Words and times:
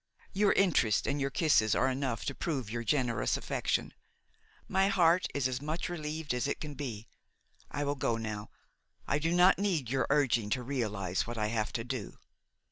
Your 0.33 0.51
interest 0.53 1.05
and 1.05 1.21
your 1.21 1.29
kisses 1.29 1.75
are 1.75 1.87
enough 1.87 2.25
to 2.25 2.33
prove 2.33 2.71
your 2.71 2.83
generous 2.83 3.37
affection; 3.37 3.93
my 4.67 4.87
heart 4.87 5.27
is 5.35 5.47
as 5.47 5.61
much 5.61 5.89
relieved 5.89 6.33
as 6.33 6.47
it 6.47 6.59
can 6.59 6.73
be. 6.73 7.07
I 7.69 7.83
will 7.83 7.93
go 7.93 8.17
now; 8.17 8.49
I 9.05 9.19
do 9.19 9.31
not 9.31 9.59
need 9.59 9.91
your 9.91 10.07
urging 10.09 10.49
to 10.57 10.63
realize 10.63 11.27
what 11.27 11.37
I 11.37 11.49
have 11.49 11.71
to 11.73 11.83
do." 11.83 12.17